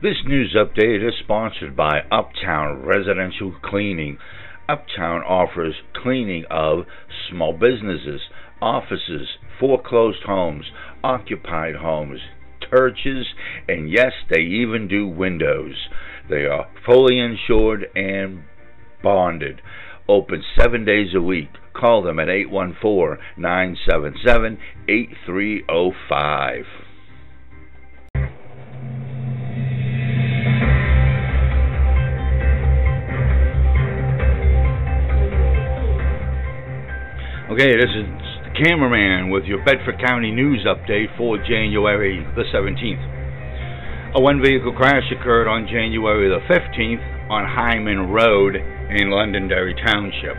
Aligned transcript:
This 0.00 0.18
news 0.24 0.54
update 0.56 1.04
is 1.04 1.14
sponsored 1.18 1.74
by 1.74 2.02
Uptown 2.12 2.86
Residential 2.86 3.52
Cleaning. 3.64 4.18
Uptown 4.68 5.22
offers 5.22 5.74
cleaning 5.92 6.44
of 6.48 6.84
small 7.28 7.52
businesses, 7.52 8.20
offices, 8.62 9.26
foreclosed 9.58 10.22
homes, 10.24 10.66
occupied 11.02 11.74
homes, 11.74 12.20
churches, 12.70 13.26
and 13.66 13.90
yes, 13.90 14.12
they 14.30 14.42
even 14.42 14.86
do 14.86 15.08
windows. 15.08 15.88
They 16.30 16.46
are 16.46 16.68
fully 16.86 17.18
insured 17.18 17.86
and 17.96 18.44
bonded. 19.02 19.60
Open 20.08 20.44
seven 20.56 20.84
days 20.84 21.12
a 21.12 21.20
week. 21.20 21.48
Call 21.74 22.02
them 22.02 22.20
at 22.20 22.28
814 22.28 23.18
977 23.36 24.58
8305. 24.88 26.87
Okay, 37.48 37.76
this 37.80 37.88
is 37.96 38.04
the 38.44 38.62
cameraman 38.62 39.30
with 39.30 39.44
your 39.44 39.64
Bedford 39.64 39.98
County 40.06 40.30
news 40.30 40.66
update 40.68 41.16
for 41.16 41.38
January 41.38 42.20
the 42.36 42.44
17th. 42.52 44.12
A 44.16 44.20
one 44.20 44.42
vehicle 44.42 44.74
crash 44.74 45.10
occurred 45.10 45.48
on 45.48 45.66
January 45.66 46.28
the 46.28 46.44
15th 46.44 47.30
on 47.30 47.48
Hyndman 47.48 48.12
Road 48.12 48.54
in 48.54 49.08
Londonderry 49.08 49.74
Township. 49.82 50.36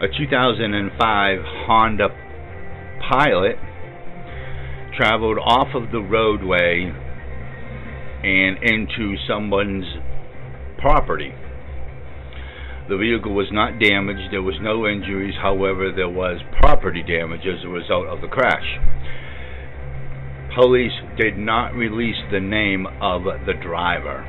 A 0.00 0.06
2005 0.16 1.38
Honda 1.66 2.08
Pilot 3.10 3.56
traveled 4.96 5.38
off 5.42 5.74
of 5.74 5.90
the 5.90 5.98
roadway 5.98 6.84
and 8.22 8.62
into 8.62 9.16
someone's 9.26 9.86
property. 10.78 11.32
The 12.88 12.96
vehicle 12.96 13.34
was 13.34 13.48
not 13.50 13.80
damaged, 13.80 14.30
there 14.30 14.42
was 14.42 14.54
no 14.62 14.86
injuries, 14.86 15.34
however, 15.42 15.90
there 15.90 16.08
was 16.08 16.40
property 16.60 17.02
damage 17.02 17.44
as 17.44 17.64
a 17.64 17.68
result 17.68 18.06
of 18.06 18.20
the 18.20 18.28
crash. 18.28 18.78
Police 20.54 20.94
did 21.18 21.36
not 21.36 21.74
release 21.74 22.16
the 22.30 22.38
name 22.38 22.86
of 23.02 23.24
the 23.24 23.54
driver. 23.60 24.24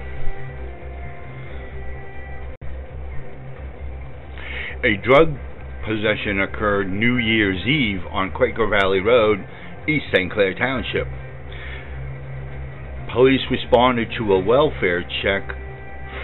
A 4.83 4.97
drug 5.05 5.37
possession 5.85 6.41
occurred 6.41 6.91
New 6.91 7.17
Year's 7.17 7.63
Eve 7.65 8.01
on 8.11 8.31
Quaker 8.31 8.67
Valley 8.67 8.99
Road, 8.99 9.37
East 9.87 10.05
St. 10.11 10.31
Clair 10.31 10.55
Township. 10.55 11.07
Police 13.13 13.41
responded 13.51 14.09
to 14.17 14.33
a 14.33 14.39
welfare 14.39 15.05
check 15.21 15.43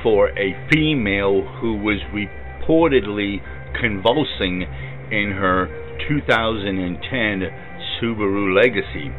for 0.03 0.29
a 0.37 0.69
female 0.69 1.41
who 1.61 1.77
was 1.77 1.99
reportedly 2.13 3.41
convulsing 3.79 4.63
in 5.09 5.31
her 5.39 5.67
2010 6.07 7.41
Subaru 7.99 8.53
Legacy. 8.53 9.09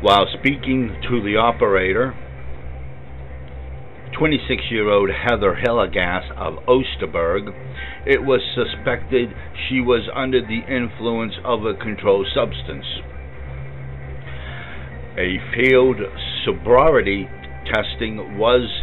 While 0.00 0.26
speaking 0.36 0.96
to 1.08 1.22
the 1.22 1.36
operator, 1.36 2.14
26 4.18 4.62
year 4.70 4.88
old 4.88 5.10
Heather 5.10 5.60
Hillegas 5.62 6.30
of 6.36 6.54
Osterburg, 6.66 7.54
it 8.06 8.22
was 8.24 8.40
suspected 8.54 9.28
she 9.68 9.80
was 9.80 10.08
under 10.14 10.40
the 10.40 10.60
influence 10.68 11.34
of 11.44 11.64
a 11.64 11.74
controlled 11.74 12.26
substance. 12.34 12.86
A 15.18 15.38
failed 15.54 16.00
sobriety 16.44 17.28
testing 17.72 18.38
was 18.38 18.81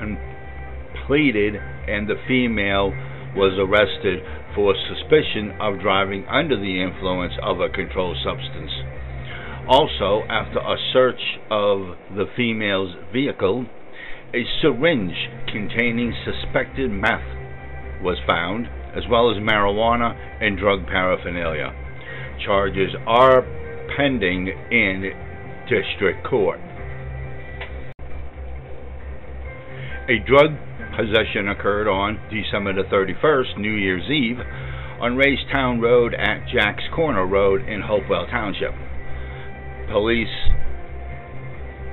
completed 0.00 1.54
and 1.54 2.08
the 2.08 2.16
female 2.26 2.90
was 3.36 3.54
arrested 3.60 4.24
for 4.54 4.74
suspicion 4.88 5.52
of 5.60 5.80
driving 5.80 6.24
under 6.26 6.58
the 6.58 6.82
influence 6.82 7.34
of 7.42 7.60
a 7.60 7.68
controlled 7.68 8.16
substance. 8.24 8.72
Also, 9.68 10.26
after 10.28 10.58
a 10.58 10.76
search 10.92 11.20
of 11.50 11.94
the 12.16 12.26
female's 12.36 12.96
vehicle, 13.12 13.66
a 14.34 14.42
syringe 14.60 15.14
containing 15.46 16.14
suspected 16.24 16.90
meth 16.90 17.26
was 18.02 18.18
found, 18.26 18.66
as 18.96 19.04
well 19.08 19.30
as 19.30 19.36
marijuana 19.36 20.16
and 20.40 20.58
drug 20.58 20.86
paraphernalia. 20.86 21.72
Charges 22.44 22.90
are 23.06 23.42
pending 23.96 24.48
in 24.70 25.12
district 25.68 26.26
court. 26.26 26.58
A 30.10 30.18
drug 30.18 30.56
possession 30.96 31.46
occurred 31.46 31.86
on 31.86 32.18
December 32.34 32.74
the 32.74 32.82
31st, 32.90 33.58
New 33.58 33.70
Year's 33.70 34.10
Eve, 34.10 34.40
on 35.00 35.14
Raystown 35.14 35.80
Road 35.80 36.14
at 36.14 36.48
Jack's 36.52 36.82
Corner 36.92 37.24
Road 37.24 37.62
in 37.68 37.80
Hopewell 37.80 38.26
Township. 38.26 38.74
Police 39.88 40.34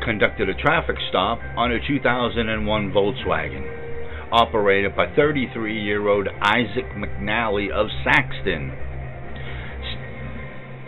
conducted 0.04 0.50
a 0.50 0.56
traffic 0.56 0.96
stop 1.10 1.38
on 1.56 1.72
a 1.72 1.78
2001 1.88 2.92
Volkswagen 2.92 4.32
operated 4.32 4.96
by 4.96 5.14
33 5.16 5.80
year 5.80 6.08
old 6.08 6.28
Isaac 6.42 6.90
McNally 6.98 7.70
of 7.70 7.86
Saxton. 8.04 8.74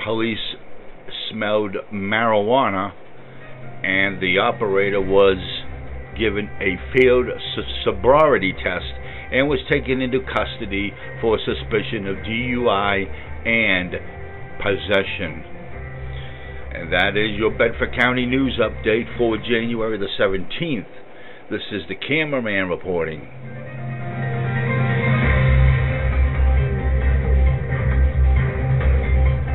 Police 0.04 0.56
smelled 1.30 1.76
marijuana 1.94 2.92
and 3.84 4.20
the 4.20 4.40
operator 4.40 5.00
was 5.00 5.38
given 6.20 6.50
a 6.60 6.76
failed 6.94 7.28
sobriety 7.84 8.54
test 8.54 8.92
and 9.32 9.48
was 9.48 9.60
taken 9.72 10.02
into 10.02 10.20
custody 10.20 10.92
for 11.22 11.40
suspicion 11.40 12.08
of 12.08 12.18
DUI 12.18 13.08
and 13.48 13.92
possession. 14.60 15.44
And 16.76 16.94
that 16.94 17.18
is 17.18 17.38
your 17.38 17.52
Bedford 17.52 17.96
County 17.98 18.26
news 18.26 18.60
update 18.60 19.18
for 19.18 19.38
January 19.38 19.98
the 19.98 20.10
17th. 20.20 20.86
This 21.50 21.62
is 21.72 21.82
the 21.88 21.96
cameraman 21.96 22.70
reporting. 22.70 23.39